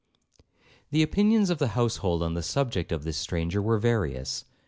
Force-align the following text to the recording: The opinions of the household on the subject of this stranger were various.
The 0.89 1.03
opinions 1.03 1.51
of 1.51 1.59
the 1.59 1.77
household 1.77 2.23
on 2.23 2.33
the 2.33 2.41
subject 2.41 2.91
of 2.91 3.03
this 3.03 3.17
stranger 3.17 3.61
were 3.61 3.77
various. 3.77 4.45